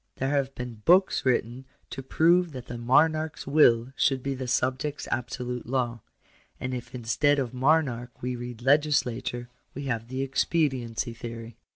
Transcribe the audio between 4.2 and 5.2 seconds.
be the subject's